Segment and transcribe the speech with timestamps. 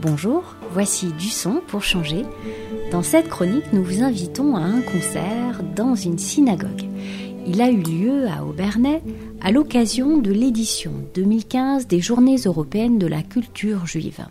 [0.00, 2.22] Bonjour, voici du son pour changer.
[2.92, 6.84] Dans cette chronique, nous vous invitons à un concert dans une synagogue.
[7.48, 9.02] Il a eu lieu à Aubernais
[9.40, 14.24] à l'occasion de l'édition 2015 des Journées européennes de la culture juive.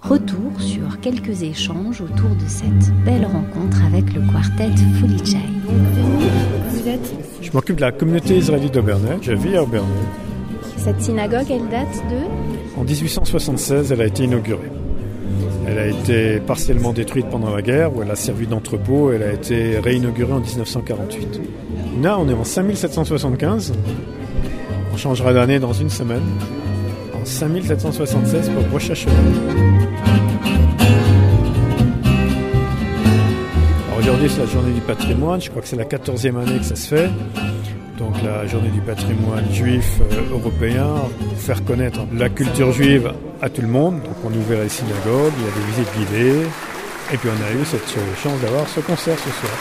[0.00, 4.70] Retour sur quelques échanges autour de cette belle rencontre avec le quartet.
[6.68, 9.18] Vous êtes Je m'occupe de la communauté israélite d'Aubernais.
[9.22, 9.86] Je vis à Aubernais.
[10.78, 14.70] Cette synagogue, elle date de En 1876, elle a été inaugurée.
[15.68, 19.12] Elle a été partiellement détruite pendant la guerre, où elle a servi d'entrepôt.
[19.12, 21.40] Elle a été réinaugurée en 1948.
[22.02, 23.72] Là, on est en 5775.
[24.92, 26.22] On changera d'année dans une semaine.
[27.14, 29.14] En 5776 pour Rosh Hashanah.
[33.88, 35.40] Alors Aujourd'hui, c'est la journée du patrimoine.
[35.40, 37.10] Je crois que c'est la 14e année que ça se fait.
[37.98, 40.94] Donc la journée du patrimoine juif euh, européen,
[41.36, 44.02] faire connaître la culture juive à tout le monde.
[44.02, 46.46] Donc on ouvert les synagogues, il y a des visites guidées.
[47.12, 47.88] Et puis on a eu cette
[48.22, 49.52] chance d'avoir ce concert ce soir.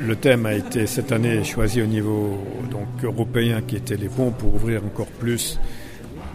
[0.00, 2.38] Le thème a été cette année choisi au niveau
[2.70, 5.60] donc, européen qui était les ponts pour ouvrir encore plus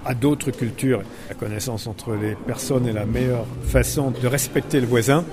[0.06, 1.02] à d'autres cultures.
[1.30, 5.26] La connaissance entre les personnes est la meilleure façon de respecter le voisin.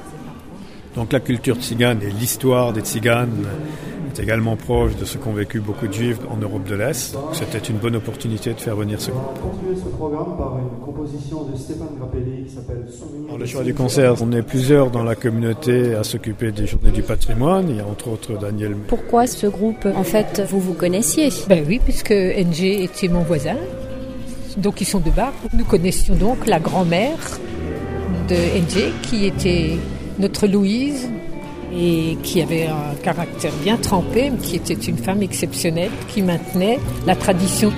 [0.96, 3.46] Donc la culture tzigane et l'histoire des tziganes
[4.10, 7.16] est également proche de ce qu'ont vécu beaucoup de juifs en Europe de l'Est.
[7.32, 9.38] C'était une bonne opportunité de faire venir ce groupe.
[9.40, 13.30] continuer ce programme par une composition de Stéphane Grappelli qui s'appelle Souvenir.
[13.30, 16.90] Dans le choix du concert, on est plusieurs dans la communauté à s'occuper des journées
[16.90, 17.66] du patrimoine.
[17.70, 18.74] Il y a entre autres Daniel.
[18.88, 21.28] Pourquoi ce groupe En fait, vous vous connaissiez?
[21.48, 23.56] Ben oui, puisque NG était mon voisin.
[24.56, 25.32] Donc ils sont de Bar.
[25.56, 27.38] Nous connaissions donc la grand-mère
[28.28, 29.76] de NG qui était
[30.20, 31.08] notre Louise
[31.76, 36.78] et qui avait un caractère bien trempé, mais qui était une femme exceptionnelle, qui maintenait
[37.06, 37.72] la tradition.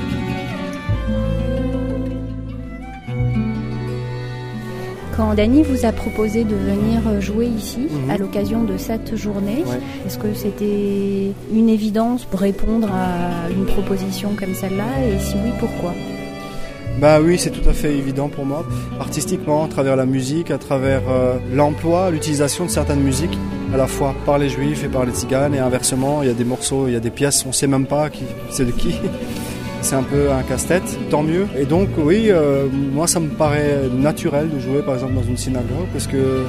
[5.17, 8.11] Quand Dany vous a proposé de venir jouer ici Mhm.
[8.11, 9.79] à l'occasion de cette journée, Ouais.
[10.07, 14.86] est-ce que c'était une évidence pour répondre à une proposition comme celle-là?
[15.07, 15.92] Et si oui, pourquoi?
[17.01, 18.64] Bah oui, c'est tout à fait évident pour moi.
[19.01, 23.36] Artistiquement, à travers la musique, à travers euh, l'emploi, l'utilisation de certaines musiques,
[23.75, 26.35] à la fois par les juifs et par les tziganes, et inversement, il y a
[26.35, 28.95] des morceaux, il y a des pièces, on sait même pas qui, c'est de qui.
[29.80, 31.48] C'est un peu un casse-tête, tant mieux.
[31.58, 35.36] Et donc oui, euh, moi ça me paraît naturel de jouer par exemple dans une
[35.36, 36.45] synagogue parce que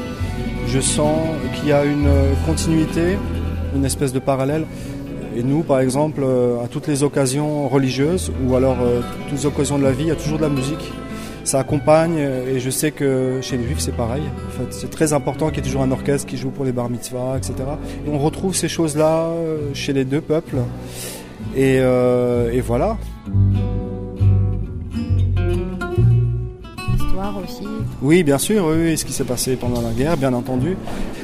[0.68, 1.18] je sens
[1.56, 2.08] qu'il y a une
[2.46, 3.18] continuité,
[3.75, 4.66] une espèce de parallèle.
[5.36, 9.46] Et nous, par exemple, euh, à toutes les occasions religieuses ou alors euh, toutes les
[9.46, 10.92] occasions de la vie, il y a toujours de la musique.
[11.44, 14.24] Ça accompagne euh, et je sais que chez les juifs c'est pareil.
[14.48, 16.72] En fait, c'est très important qu'il y ait toujours un orchestre qui joue pour les
[16.72, 17.54] bar mitzvahs, etc.
[18.06, 19.30] Et on retrouve ces choses-là
[19.74, 20.58] chez les deux peuples.
[21.56, 21.82] Et
[22.62, 22.98] voilà.
[27.24, 27.64] Histoire aussi.
[28.02, 30.76] Oui, bien sûr, oui, oui, ce qui s'est passé pendant la guerre, bien entendu.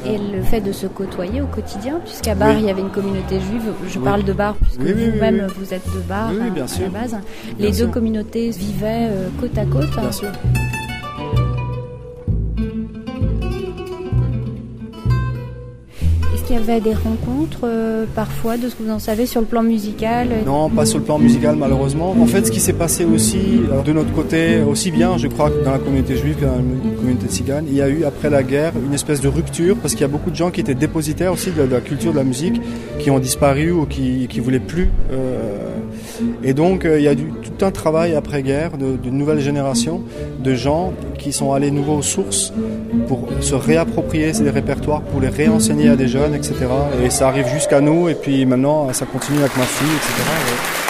[0.06, 2.56] Et le fait de se côtoyer au quotidien, puisqu'à Bar, Oui.
[2.60, 3.74] il y avait une communauté juive.
[3.86, 4.06] Je Oui.
[4.06, 6.84] parle de Bar, puisque vous-même, vous êtes de Bar à- bien à, sûr.
[6.94, 7.18] la base.
[7.58, 7.86] Bien Les sûr.
[7.88, 9.92] deux communautés vivaient euh, côte à côte.
[10.00, 10.30] Bien sûr.
[16.50, 19.46] Qu'il y avait des rencontres euh, parfois, de ce que vous en savez, sur le
[19.46, 22.16] plan musical Non, pas sur le plan musical malheureusement.
[22.20, 23.38] En fait, ce qui s'est passé aussi
[23.86, 26.96] de notre côté, aussi bien, je crois, que dans la communauté juive que dans la
[26.98, 30.02] communauté tzigane, il y a eu après la guerre une espèce de rupture parce qu'il
[30.02, 32.24] y a beaucoup de gens qui étaient dépositaires aussi de, de la culture de la
[32.24, 32.60] musique,
[32.98, 34.90] qui ont disparu ou qui qui voulaient plus.
[35.12, 35.58] euh,
[36.44, 40.02] et donc, euh, il y a eu tout un travail après-guerre de- d'une nouvelle génération
[40.44, 42.52] de gens qui sont allés nouveau aux sources
[43.08, 46.55] pour se réapproprier ces répertoires, pour les réenseigner à des jeunes, etc.
[47.03, 50.13] Et ça arrive jusqu'à nous, et puis maintenant, ça continue avec ma fille, etc.
[50.16, 50.88] Et-